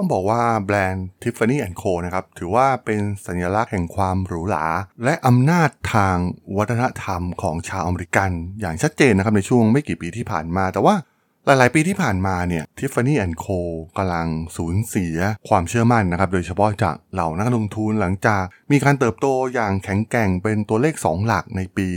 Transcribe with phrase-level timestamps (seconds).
[0.00, 4.66] ต้องบอกว่าแบรนด์ Tiffany Co นะครับถือว่าเป็นสัญลักษณ์แห่งความหรูหรา
[5.04, 6.16] และอำนาจทาง
[6.56, 10.96] วัฒนธรรมของชาวอเมริกัน อย่างชัดเจนนะครับในช่วงไม่กี่ปีที่ผ่านมาแต่ว่า
[11.46, 13.58] หลาย ๆ ปีที่ผ่านมาเนี่ย Tiffany Co
[13.96, 15.16] กำลังสูญเสีย
[15.48, 21.88] ความเชื่อมั่นนะครับ โดยเฉพาะจากเหล่านักลงทุนหลังจากมีการเติบโตอย่างแข็งแกร่งเป็นตัวเลข 2 หลักในปี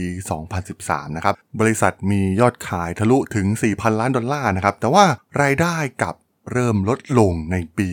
[0.54, 5.04] 2013 นะครับ บริษัทมียอดขายทะลุถึง 4,000 ล้านดอลลาร์นะครับ แต่ว่า
[5.40, 6.14] รายได้กลับ
[6.52, 7.90] เริ่มลดลงในปี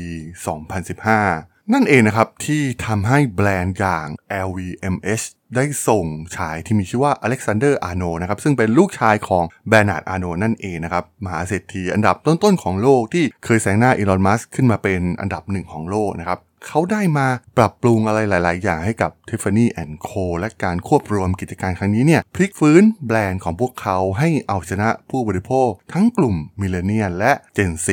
[0.86, 4.08] 2015 นั่นเองนะครับที่ทำให้แบรนด์อย่าง
[4.48, 6.06] LVMH ได้ส่ง
[6.36, 19.66] ชายที่มีชื่อว่า Alexandre Arnault นะครับซึ่งเป็นลูกชายของ Bernard Arnault นั่นเองนะครับมหาเศรษฐีอันดับต้นๆของโลกที่เคยแซงหน้า Elon Musk ขึ้นมาเป็นอันดับหนึ่งของโลกนะครับ เขาได้มาปรับปรุงอะไรหลาย ๆ อย่างให้กับ Tiffany
[20.08, 27.88] Co และการควบรวมกิจการครั้งนี้เนี่ยพลิกฟื้นแบรนด์ของพวกเขาให้เอาชนะผู้บริโภค ทั้งกลุ่มมิเลเนียลและ Gen Z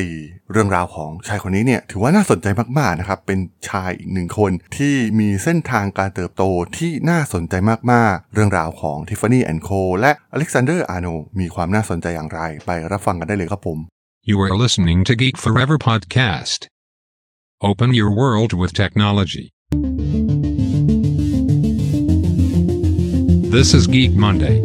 [0.51, 2.47] เรื่องราวของชายคนนี้เนี่ยถือว่าน่าสนใจ
[2.79, 6.43] มาก ๆ นะครับ เป็นชายอีกหนึ่งคนที่มีเส้นทางการเติบโต
[6.77, 7.53] ที่น่าสนใจ
[7.91, 13.79] มาก ๆ เรื่องราวของ Tiffany Co และ Alexander Arnold มีความน่าสนใจอย่างไร ไปรับฟังกันได้เลยครับผม
[14.29, 16.59] You are listening to Geek Forever podcast.
[17.61, 19.51] Open your world with technology.
[23.51, 24.61] This is Geek Monday.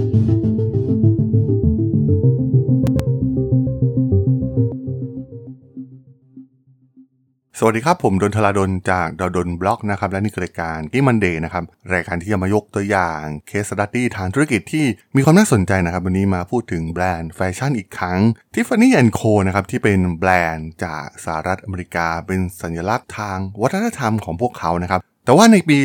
[7.67, 14.85] สวัสดีครับ ผมดลธราดลจากด.ดล็อกนะครับ และนี่คือรายการ Geek Monday นะครับ รายการที่จะมายกตัวอย่าง case study ทางธุรกิจที่
[15.17, 18.21] มีความน่าสนใจนะครับ วันนี้มาพูดถึงแบรนด์แฟชั่นอีกครั้ง
[18.55, 25.79] Tiffany Co นะครับ ที่เป็นแบรนด์จากสหรัฐอเมริกา เป็นสัญลักษณ์ทางวัฒนธรรมของพวกเขานะครับ แต่ว่าในปี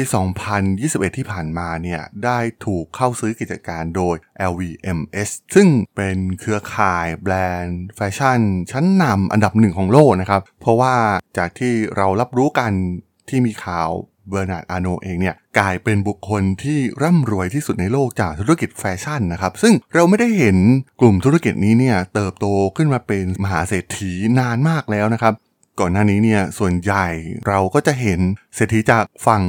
[0.56, 4.16] 2021 ที่ผ่านมาเนี่ยได้ถูกเข้าซื้อกิจการโดย
[4.52, 8.40] LVMH ซึ่งเป็นเครือข่ายแบรนด์แฟชั่น
[8.72, 10.96] ชั้นนำอันดับหนึ่งของโลกนะครับ เพราะว่า
[11.38, 12.72] จากที่เรารับรู้กัน
[13.30, 13.90] ที่มีข่าว
[14.30, 20.58] Bernard Arnault เองเนี่ยกลายเป็นบุคคลที่ร่ำรวยที่สุดในโลกจากธุรกิจแฟชั่นนะครับ ซึ่งเราไม่ได้เห็น
[21.00, 22.46] กลุ่มธุรกิจนี้เนี่ยเติบโต
[22.78, 25.34] ขึ้นมาเป็นมหาเศรษฐีนานมากแล้วนะครับ
[25.80, 27.08] ก่อนหน้านี้เนี่ยส่วนใหญ่
[27.48, 28.20] เราก็จะเห็น
[28.56, 29.44] เศรษฐีจากฝั่ง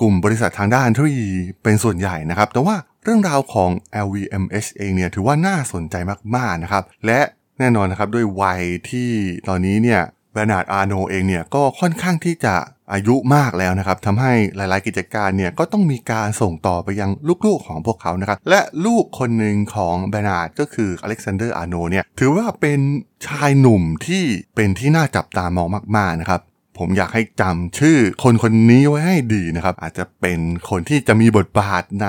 [0.00, 1.30] กลุ่มบริษัททางด้านเทคโนโลยี
[1.62, 3.70] เป็นส่วนใหญ่นะครับ แต่ว่าเรื่องราวของ
[4.06, 5.94] LVMH เองเนี่ยถือว่าน่าสนใจ
[6.36, 7.20] มากๆนะครับ และ
[7.58, 9.10] แน่นอนนะครับด้วยวัยที่
[9.48, 10.00] ตอนนี้เนี่ย
[10.36, 12.54] Bernard Arnault เองเนี่ยก็ค่อนข้างที่จะ
[12.92, 17.10] อายุมากแล้วนะครับทำให้หลาย ๆ กิจการเนี่ยก็ต้องมีการส่งต่อไปยัง
[17.46, 22.80] ลูก ๆ ของพวกเขานะครับ และลูกคนหนึ่งของ Bernard ก็คือ Alexandre Arnault เนี่ยถือว่าเป็น
[23.26, 24.22] ชายหนุ่มที่
[24.56, 26.40] เป็นที่น่าจับตามองมาก ๆ นะครับ
[26.78, 32.08] ผมอยากให้จำชื่อคนคนนี้ไว้ให้ดีนะครับ อาจจะเป็นคนที่จะมีบทบาทใน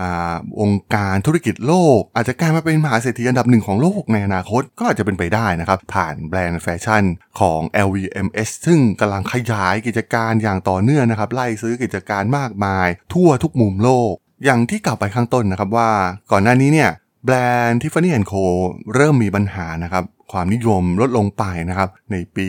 [0.00, 0.02] อ
[0.60, 7.04] องค์การธุรกิจโลก อาจจะกลายมาเป็นมหาเศรษฐีอันดับหนึ่งของโลกในอนาคตก็อาจจะเป็นไปได้นะครับ ผ่านแบรนด์แฟชั่น
[7.40, 14.12] ของ LVMH ซึ่งกำลังขยายกิจการอย่างต่อเนื่องนะครับ ไล่ซื้อกิจการมากมาย ทั่วทุกมุมโลก
[14.44, 15.90] อย่างที่กล่าวไปข้างต้นนะครับว่า
[16.32, 16.90] ก่อนหน้านี้เนี่ย
[17.24, 17.36] แบร
[17.66, 18.44] นด์ Tiffany Co
[18.94, 22.48] เริ่มมีปัญหานะครับ ความนิยมลดลงไปนะครับ ในปี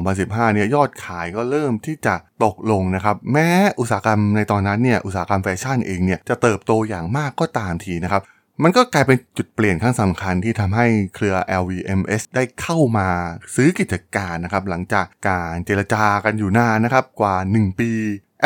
[0.00, 3.48] 2015 เนี่ยยอดขายก็เริ่มที่จะตกลงนะครับ แม้
[3.80, 8.22] อุตสาหกรรมในตอนนั้นเนี่ยอุตสาหกรรมแฟชั่นเองเนี่ยจะเติบโตอย่างมากก็ตามทีนะครับ
[8.62, 13.08] มันก็กลายเป็นจุดเปลี่ยนครั้งสำคัญที่ทำให้เครือ LVMH ได้เข้ามา
[13.54, 17.90] ซื้อกิจการนะครับ หลังจากการเจรจากันอยู่นานนะครับกว่า 1 ปี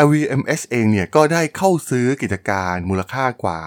[0.05, 3.59] LVMH เองเนี่ยก็ได้เข้าซื้อกิจการมูลค่ากว่า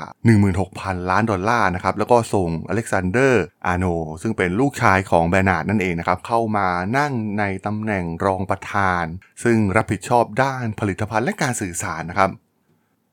[0.51, 3.85] 16,000 ล้านดอลลาร์นะครับ แล้วก็ส่ง Alexandre Arnault
[4.23, 9.05] ซึ่งเป็นลูกชายของ Bernard นั่นเองนะครับ เข้ามานั่งในตำแหน่งรองประธาน
[9.45, 12.31] ซึ่งรับผิดชอบด้านผลิตภัณฑ์และการสื่อสารนะครับ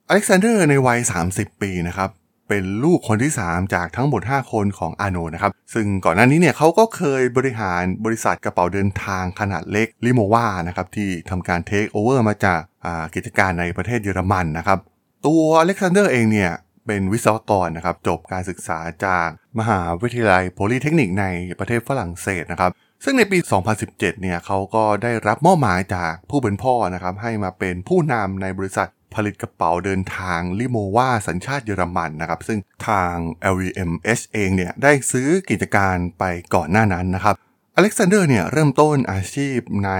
[0.08, 0.98] Alexandre ในวัย
[1.30, 2.10] 30 ปีนะครับ
[2.48, 12.60] เป็นลูกคนที่ 3 จากทั้งหมด 5 คนของอาโนนะครับ ซึ่งก่อนหน้านี้เนี่ยเขาก็เคยบริหารบริษัทกระเป๋าเดินทางขนาดเล็ก Rimowa นะครับ ที่ทำการเทคโอเวอร์มาจาก
[13.14, 14.78] กิจการในประเทศเยอรมันนะครับ
[15.26, 16.52] ตัว Alexandre เองเนี่ย
[16.86, 19.28] เป็นวิศวกรนะครับจบการศึกษาจาก
[19.58, 21.26] มหาวิทยาลัยโพลีเทคนิคใน
[21.58, 22.70] ประเทศฝรั่งเศสนะครับ
[23.04, 23.38] ซึ่งในปี
[23.74, 32.58] 2017 เนี่ยเขาก็ได้รับมอบหมายจากผู้เป็นพ่อนะครับให้มาเป็นผู้นำในบริษัทผลิตกระเป๋าเดินทาง Rimowa สัญชาติเยอรมันนะครับ ซึ่ง
[32.88, 33.14] ทาง
[33.54, 36.24] LVMH เองเนี่ยได้ซื้อกิจการไป
[36.54, 37.34] ก่อนหน้านั้นนะครับ
[37.80, 39.90] Alexandre เนี่ยเริ่มต้นอาชีพใน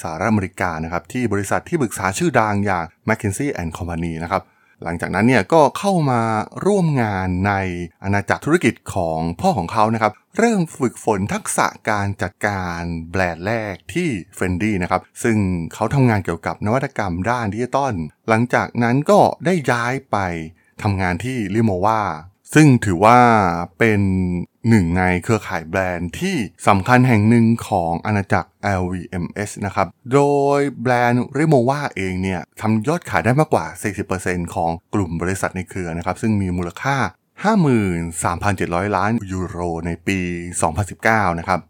[0.00, 4.42] สหรัฐอเมริกานะครับที่บริษัทที่ปรึกษาชื่อดังอย่าง McKinsey and Company นะครับ
[4.84, 6.20] หลังจากนั้นเนี่ยก็เข้ามา
[6.66, 7.52] ร่วมงานใน
[8.02, 12.80] อาณาจักรธุรกิจของพ่อของเขานะครับ เริ่มฝึกฝนทักษะการจัดการ
[13.10, 15.36] แบรนด์แรกที่เฟนดี้นะครับ ซึ่ง
[15.74, 17.94] เขาทำงานเกี่ยวกับนวัตกรรมด้านดิจิตอล
[18.28, 20.16] หลังจากนั้นก็ได้ย้ายไป
[20.82, 22.02] ทำงานที่ลิโมวา
[22.54, 23.18] ซึ่งถือว่า
[23.78, 24.00] เป็น
[24.68, 26.36] หนึ่งในเครือข่ายแบรนด์ที่
[26.68, 28.48] สำคัญแห่งหนึ่งของอาณาจักร
[28.82, 30.20] LVMH นะครับ โด
[30.58, 33.66] ยแบรนด์ Rimowa เองเนี่ยทำยอดขายได้มากกว่า
[34.10, 36.96] 40%ของกลุ่มบริษัทในเครือนะครับ ซึ่งมีมูลค่า
[37.96, 40.18] 53,700 ล้านยูโรในปี
[40.78, 41.60] 2019 นะครับ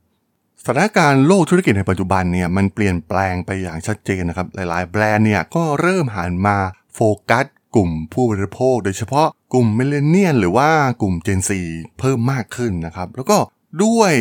[0.62, 6.58] สถานการณ์โลกธุรกิจในปัจจุบันเนี่ยมันเปลี่ยนแปลงไปอย่างชัดเจนนะครับ หลายๆ แบรนด์เนี่ยก็เริ่มหันมา
[6.94, 7.00] โฟ
[7.30, 7.44] กัส
[7.74, 10.70] กลุ่มผู้บริโภค โดยเฉพาะกลุ่ม Millennial หรือว่า
[11.02, 11.50] กลุ่ม Gen Z
[11.98, 13.38] เพิ่มมากขึ้นนะครับ แล้วก็
[13.84, 14.12] ด้วย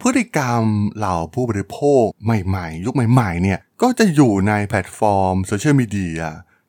[0.00, 0.62] พฤติกรรม
[0.96, 6.22] เหล่าผู้บริโภคใหม่ๆ ยุคใหม่ๆเนี่ยก็จะอยู่ในแพลตฟอร์มโซเชียลมีเดีย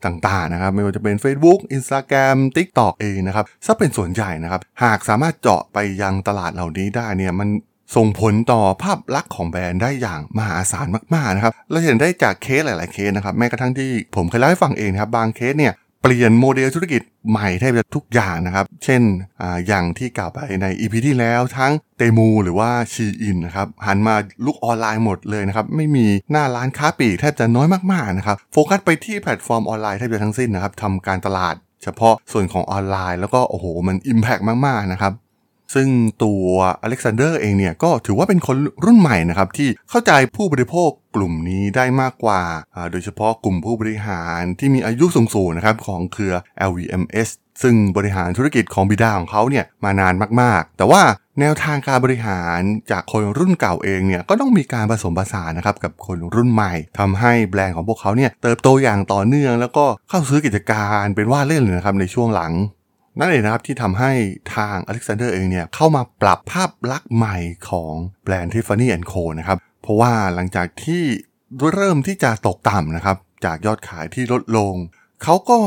[0.06, 7.50] ต่างๆนะครับไม่ว่าจะเป็น Facebook Instagram TikTok เองนะครับซะเป็นส่วนใหญ่นะครับ หากสามารถเจาะไปยังตลาดเหล่านี้ได้เนี่ยมัน
[7.96, 15.74] ส่งผลต่อภาพลักษณ์ของแบรนด์ได้อย่างมหาศาลมากๆนะครับเราเห็นได้จากเคสหลาย ๆเคสนะครับแม้กระทั่งที่ผมเคยเล่าให้ฟังเองนะครับบางเคสเนี่ย
[16.06, 19.02] เปลี่ยนโมเดลธุรกิจใหม่แทบจะทุกอย่างนะครับ เช่น
[19.42, 24.16] ออย่างที่กล่าวไปใน EP ที่แล้วทั้ง Temu หรือว่า Shein นะครับหันมา
[24.46, 35.14] รุกออนไลน์หมดเลยนะครับ ไม่มีหน้าร้านค้าปลีกแทบจะน้อยมากๆนะครับโฟกัสไปที่แพลตฟอร์มออนไลน์แทบจะทั้งสิ้นนะครับทำการตลาดเฉพาะส่วนของออนไลน์แล้วก็โอ้โหมัน impact มาก ๆ นะครับ
[35.74, 35.88] ซึ่ง
[36.24, 36.46] ตัว
[36.82, 42.42] อเล็กซานเดอร์เองเนี่ยก็ถือว่าเป็นคนรุ่นใหม่นะครับที่เข้าใจผู้บริโภคกลุ่มนี้ได้มากกว่า
[42.92, 46.34] โดยเฉพาะกลุ่มผู้บริหารที่มีอายุสูงๆนะครับของเครือ
[46.70, 47.30] LVMS
[47.64, 51.02] ซึ่งบริหารธุรกิจของบิดาของเขาเนี่ยมานานมากๆ แต่ว่า
[51.40, 52.60] แนวทางการบริหาร
[52.92, 62.52] จากคนรุ่นเก่าเองเนี่ยก็ต้องมีการผสมผสานนะครับกับคนรุ่นใหม่ทำให้แบรนด์ของพวกเขาเนี่ยเติบโตอย่างต่อเนื่อง แล้วก็เข้าซื้อกิจการเป็นว่าเล่นเลยนะครับในช่วงหลัง
[63.20, 64.12] นั่นเองนะครับที่ทำให้
[64.56, 67.38] ทางอเล็กซานเดอร์เองเนี่ยเข้ามาปรับภาพลักษณ์ใหม่
[67.70, 71.04] ของแบรนด์ Tiffany Co นะครับ เพราะว่าหลังจากที่
[71.74, 74.76] เริ่มที่จะตกต่ำนะครับ จากยอดขายที่ลดลง
[75.24, 75.60] เขาก็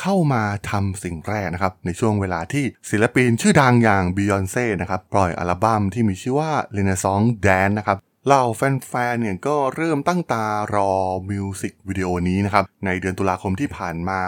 [0.00, 10.92] เข้ามาทำสิ่งแรกนะครับ ในช่วงเวลาที่ศิลปินชื่อดังอย่างบิยอนเซ่นะครับ ปล่อยอัลบั้มที่มีชื่อว่า Renaissance Dance นะครับเหล่าแฟนๆ เนี่ยก็เริ่มตั้งตารอ
[11.30, 14.22] มิวสิกวิดีโอนี้นะครับ ในเดือนตุลาคมที่ผ่านมา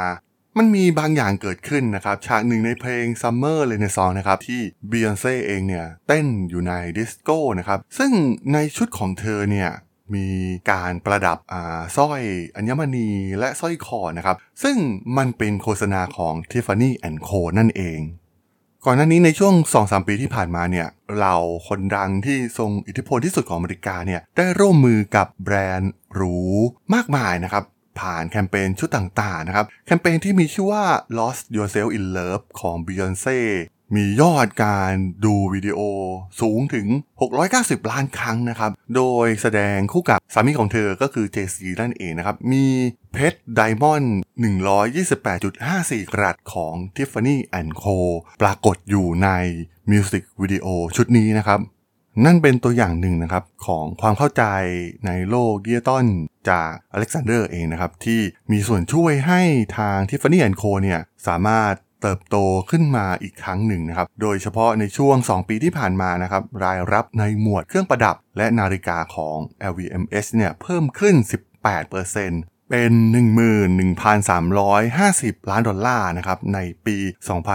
[0.59, 4.61] มันมีบางอย่างเกิดขึ้นนะครับ ฉากหนึ่งในเพลง Summer Renaissance นะครับ ที่
[4.91, 8.13] Beyonce เองเนี่ย เต้นอยู่ในดิสโก้นะครับ ซึ่ง
[8.53, 9.71] ในชุดของเธอเนี่ย
[10.15, 10.29] มี
[10.71, 12.23] การประดับอ่าสร้อย
[12.57, 13.09] อัญมณี
[13.39, 14.77] และสร้อยคอนะครับ ซึ่ง
[15.17, 16.91] มันเป็นโฆษณาของ Tiffany
[17.29, 18.01] Co นั่นเอง
[18.85, 20.89] ก่อนหน้านี้ในช่วง 2-3 ปีที่ผ่านมาเนี่ย
[21.21, 21.35] เรา
[21.69, 26.37] คนดังที่ทรงอิทธิพลที่สุดของอเมริกาเนี่ยได้ร่วมมือกับแบรนด์หรู
[26.95, 27.65] มากมายนะครับ
[28.01, 30.85] ผ่านแคมเปญชุดต่างๆนะครับ แคมเปญที่มีชื่อว่า
[31.19, 33.39] Lost Yourself in Love ของ Beyonce
[33.97, 34.93] มียอดการ
[35.25, 35.81] ดูวิดีโอ
[36.41, 36.87] สูงถึง
[37.39, 42.67] 690 ล้านครั้งนะครับ โดยแสดงคู่กับสามีของเธอก็คือ Jay-Z นั่นเองนะครับ มี
[43.13, 44.19] เพชร diamond
[45.33, 47.37] 128.54 กะรัตของ Tiffany
[47.83, 47.97] Co
[48.43, 49.29] ปรากฏอยู่ใน
[49.91, 50.67] มิวสิกวิดีโอ
[50.97, 51.61] ชุดนี้นะครับ
[52.25, 54.45] นั่นเป็นตัวอย่างหนึ่งนะครับของความเข้าใจ
[55.07, 56.07] ในโลกดิจิตอล
[56.51, 58.21] จากอเล็กซานเดอร์เองนะครับ ที่
[58.53, 59.41] มีส่วนช่วยให้
[59.79, 62.37] ทางทิฟฟานี่แอนโคเนี่ยสามารถเติบโต
[62.71, 69.37] ขึ้นมาอีกครั้งหนึ่งนะครับ โดยเฉพาะในช่วง 2 ปีที่ผ่านมานะครับ รายรับในหมวดเครื่องประดับและนาฬิกาของ
[69.71, 71.15] LVMH เนี่ยเพิ่มขึ้น
[71.67, 72.93] 18%เเป็น
[73.81, 76.97] 11,350 ล้านดอลลาร์นะครับในปี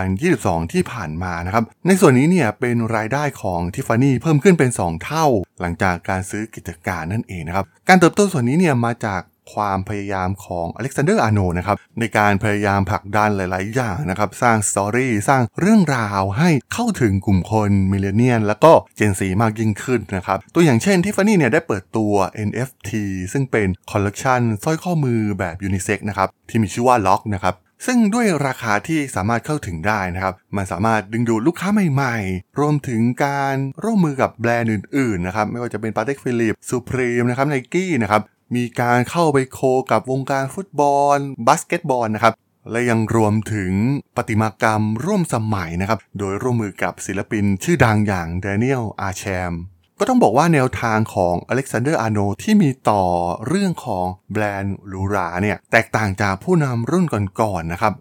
[0.07, 5.25] 2022 ที่ผ่านมานะครับในส่วนนี้เนี่ยเป็นรายได้ของทิฟฟานี่เพิ่มขึ้นเป็น 2 เท่า
[5.62, 9.21] หลังจากการซื้อกิจการนั่นเองนะครับการเติบโตส่วนนี้เนี่ยมาจาก
[9.54, 22.14] ความพยายามของอเล็กซานเดอร์อาโนนะครับในการพยายามผลักดันหลาย ๆ อย่างนะครับ สร้าง story สร้างเรื่องราวให้เข้าถึงกลุ่มคน millennial แล้วก็ Gen Z มากยิ่งขึ้นนะครับ ตัวอย่างเช่นที่ฟานี่เนี่ยได้เปิดตัว
[22.47, 22.92] NFT
[23.33, 38.21] ซึ่งเป็นคอลเลกชันสร้อยข้อมือแบบยูนิเซ็กนะครับที่มีชื่อว่าล็อกนะครับซึ่งด้วยราคาที่สามารถเข้าถึงได้นะครับ มันสามารถดึงดูดลูกค้าใหม่ๆ รวมถึงการร่วมมือกับแบรนด์อื่นๆนะครับ ไม่ว่าจะเป็น Patek Philippe Supreme นะครับไนกี้นะครับ
[38.56, 39.59] มีการเข้าไป co
[39.92, 42.33] กับวงการฟุตบอลบาสเกตบอลนะครับ
[42.71, 43.73] และยังรวมถึง
[44.18, 49.54] ประติมากรรมร่วมสมัยนะครับ โดยร่วมมือกับศิลปินชื่อดังอย่าง Daniel Arsham
[50.00, 53.04] ก็ต้องบอกว่าแนวทางของอเล็กซานเดอร์อาโนที่มีต่อ
[53.47, 57.94] เรื่องของแบรนด์หรูหราเนี่ยแตกต่างจากผู้นำรุ่นก่อนๆนนะครับ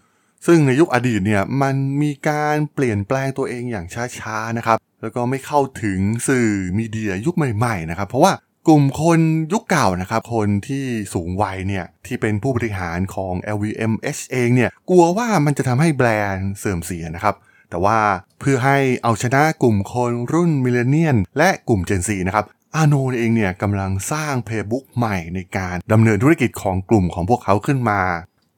[0.46, 3.86] ซึ่งในยุคอดีตเนี่ยมันมีการเปลี่ยนแปลงตัวเองอย่าง
[4.18, 8.32] ช้าๆนะครับ แล้วก็ไม่เข้าถึงสื่อมีเดียยุคใหม่ๆนะครับ เพราะว่า
[8.68, 9.20] กลุ่มคน
[9.52, 17.34] ยุคเก่านะครับ คนที่สูงวัยเนี่ยที่เป็นผู้บริหารของ LVMH เองเนี่ยกลัวว่ามันจะทำให้แบรนด์เสื่อมเสียนะครับ
[17.70, 17.98] แต่ว่า
[18.40, 22.44] เพื่อให้เอาชนะกลุ่มคนรุ่นมิเลเนียนและกลุ่ม Gen Z นะครับ
[22.76, 28.00] อาโนเองเนี่ยกำลังสร้างเพย์บุ๊กใหม่ในการดำเนินธุรกิจของกลุ่มของพวกเขาขึ้นมา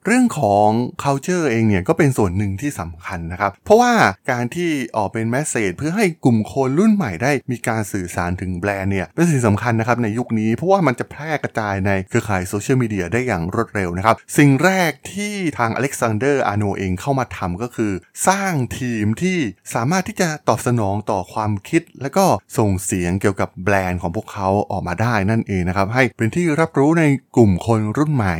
[0.07, 0.69] เรื่องของ
[1.03, 3.93] culture เองเนี่ยก็เป็นส่วนหนึ่งที่สำคัญนะครับ เพราะว่า
[4.31, 17.93] การที่ออกเป็น message เพื่อให้กลุ่มคนรุ่นใหม่ได้มีการสื่อสารถึงแบรนด์เนี่ยเป็นสิ่งสำคัญนะครับในยุคนี้เพราะว่ามันจะแพร่กระจายในเครือข่ายโซเชียลมีเดียได้อย่างรวดเร็วนะครับ สิ่งแรกที่ทางอเล็กซานเดอร์อาโนเองเข้ามาทำก็คือ
[18.29, 19.39] สร้างทีมที่
[19.75, 22.27] สามารถที่จะตอบสนองต่อความคิด และก็
[22.59, 27.05] ส่งเสียงเกี่ยวกับแบรนด์ของพวกเขาออกมาได้นั่นเองนะครับให้เป็นที่รับรู้ใน
[27.37, 28.37] กลุ่มคนรุ่นใหม่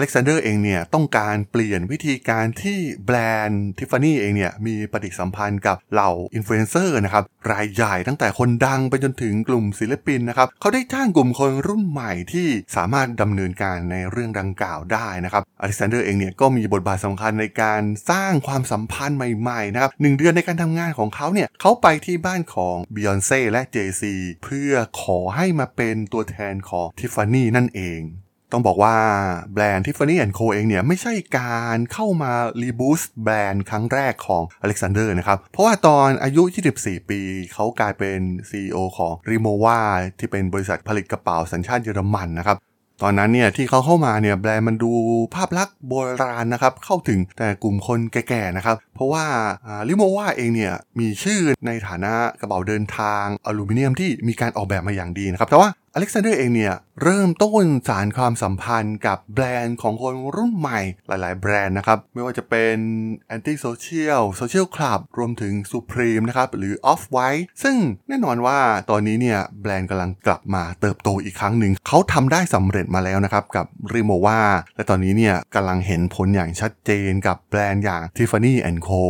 [0.00, 3.16] อเล็กซานเดอร์เองเนี่ยต้องการเปลี่ยนวิธีการที่แบร
[3.46, 24.14] นด์ทิฟฟานี่เองเนี่ยมีปฏิสัมพันธ์กับเหล่าอินฟลูเอนเซอร์นะครับรายใหญ่ตั้งแต่คนดังไปจนถึงกลุ่มศิลปินนะครับเขาได้จ้างกลุ่มคนรุ่นใหม่ที่สามารถดำเนินการในเรื่องดังกล่าวได้นะครับอเล็กซานเดอร์เองเนี่ยก็มีบทบาทสำคัญในการสร้างความสัมพันธ์ใหม่ๆนะครับหนึ่งเดือนในการทำงานของเขาเนี่ยเขาไปที่บ้านของบิออนเซ่และ Jay-Z
[24.44, 28.00] เพื่อขอให้มาเป็นตัวแทนของทิฟฟานี่นั่นเอง
[28.52, 28.96] ต้องบอกว่า
[29.52, 36.42] แบรนด์ Tiffany Co เองเนี่ยไม่ใช่การเข้ามารีบูสต์แบรนด์ครั้งแรกของอเล็กซานเดอร์นะครับ เพราะว่าตอนอายุ
[36.76, 37.20] 24 ปี
[37.52, 38.18] เขากลายเป็น
[38.50, 39.78] CEO ของ r i m o v a
[40.18, 42.58] ที่เป็นบริษัทผลิตกระเป๋าสัญชาติเยอรมันนะครับ
[43.04, 44.92] ตอนนั้นเนี่ยที่เขาเข้ามาเนี่ยแบรนด์มันดู
[45.34, 49.24] ภาพลักษณ์โบราณนะครับ เข้าถึงแต่กลุ่มคนแก่ๆนะครับ เพราะว่า
[49.88, 62.76] Rimowa เองเนี่ยมีชื่อในฐานะกระเป๋าเดินทางอลูมิเนียมที่มีการออกแบบมาอย่างดีนะครับแต่ว่า อเล็กซานเดอร์เองเนี่ยเริ่มต้นสานความสัมพันธ์กับแบรนด์ของคนรุ่นใหม่หลาย ๆ แบรนด์นะครับ ไม่ว่าจะเป็น
[63.36, 67.76] Anti Social Social Club รวมถึง Supreme นะครับ หรือ Off White ซึ่ง
[68.08, 68.58] แน่นอนว่า
[68.90, 74.40] ตอนนี้เนี่ยแบรนด์กำลังกลับมาเติบโตอีกครั้งหนึ่ง เขาทำได้สำเร็จมาแล้วนะครับ กับ r i m o v a
[74.76, 78.52] และตอนนี้เนี่ยกำลังเห็นผลอย่างชัดเจนกับแบรนด์อย่าง Tiffany
[78.88, 79.02] Co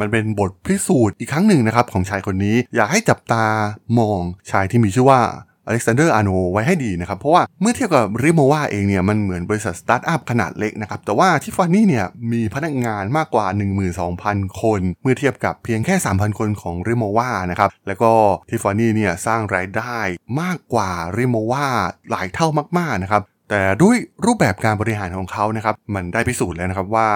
[0.00, 3.44] มันเป็นบทพิสูจน์อีกครั้งหนึ่งนะครับของชายคนนี้ อยากให้จับตา
[3.98, 4.20] มอง
[4.50, 5.20] ชายที่มีชื่อว่า
[5.70, 13.46] อเล็กซานเดอร์อาโนไว้ให้ดีนะครับ เพราะว่าเมื่อเทียบกับ Rimowa เองเนี่ยมันเหมือนบริษัทสตาร์ทอัพขนาดเล็กนะครับ แต่ว่าทิฟฟานี่เนี่ยมีพนักงานมากกว่า
[14.02, 18.12] 12,000 คน เมื่อเทียบกับเพียงแค่ 3,000 คนของ Rimowa นะครับแล้วก็
[18.48, 19.98] ทิฟฟานี่เนี่ยสร้างรายได้
[20.40, 21.66] มากกว่า Rimowa
[22.10, 22.48] หลายเท่า
[22.78, 23.96] มากๆนะครับแต่ด้วย
[24.26, 27.08] รูปแบบการบริหารของเขานะครับมันได้พิสูจน์แล้วนะครับว่า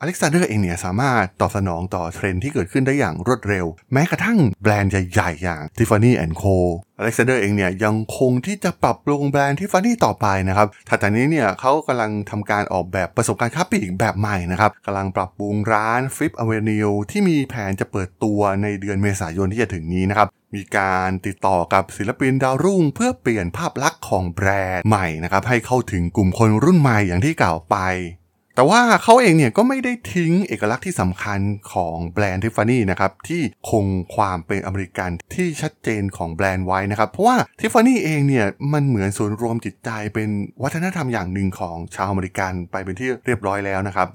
[0.00, 6.12] อเล็กซานเดอร์เองเนี่ยสามารถตอบสนองต่อเทรนด์ที่เกิดขึ้นได้อย่างรวดเร็ว แม้กระทั่งแบรนด์ใหญ่ๆอย่าง Tiffany
[6.42, 6.56] Co
[6.98, 27.78] อเล็กซานเดอร์เองเนี่ยยังคงที่จะปรับปรุงแบรนด์ Tiffany ต่อไปนะครับถัดจากนี้เนี่ยเขากำลังทำการออกแบบประสบการณ์ค้าปลีกแบบใหม่นะครับกำลังปรับปรุงร้าน Fifth Avenue ที่มีแผนจะเปิดตัวในเดือนเมษายนที่จะถึงนี้นะครับมีการติดต่อกับศิลปินดาวรุ่ง เพื่อเปลี่ยนภาพลักษณ์ของแบรนด์ใหม่นะครับให้เข้าถึงกลุ่มคนรุ่นใหม่อย่างที่กล่าวไป
[28.58, 31.40] แต่ว่าเขาเองเนี่ยก็ไม่ได้ทิ้งเอกลักษณ์ที่สำคัญ
[31.72, 40.28] ของแบรนด์ทิฟฟานี่นะครับที่คงความเป็นอเมริกันที่ชัดเจนของแบรนด์ไว้นะครับ เพราะว่าทิฟฟานี่เองเนี่ยมันเหมือนศูนย์รวมจิตใจเป็น
[40.62, 44.08] วัฒนธรรมอย่างหนึ่งของชาวอเมริกันไปเป็นที่เรียบร้อยแล้วนะครับ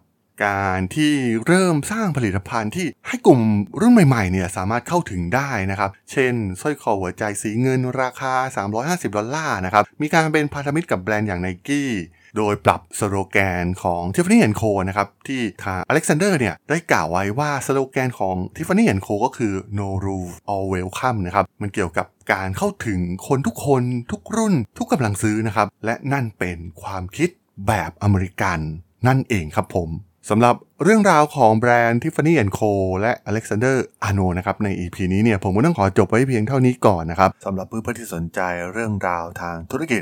[0.45, 1.13] การที่
[1.47, 3.41] เริ่มสร้างผลิตภัณฑ์ที่ให้กลุ่ม
[3.81, 8.33] รุ่นใหม่ๆเนี่ยสามารถเข้าถึงได้นะครับ เช่นสร้อยคอหัวใจสีเงินราคา
[8.75, 11.91] 350 ดอลลาร์นะครับ มีการเป็นพันธมิตรกับแบรนด์อย่างไนกี้
[12.37, 27.29] โดยปรับสโลแกนของ Tiffany Co นะครับที่ทางอเล็กซานเดอร์เนี่ยได้กล่าวไว้ว่าสโลแกนของ Tiffany Co ก็คือ no rule all welcome นะครับมันเกี่ยวกับการเข้าถึงคนทุกคนทุกรุ่น ทุกกำลังซื้อนะครับและนั่นเป็นความคิด
[27.67, 28.59] แบบอเมริกัน
[29.07, 29.89] นั่นเองครับผม
[30.29, 32.71] สำหรับเรื่องราวของแบรนด์ Tiffany Co
[33.01, 33.75] และ Alexander
[34.07, 38.39] Arnault นะครับใน EP นี้เนี่ยผมก็ต้องขอจบไว้เพียงเท่านี้ก่อนนะครับสำหรับเพื่อนๆที่สนใจ
[38.73, 40.01] เรื่องราวทางธุรกิจ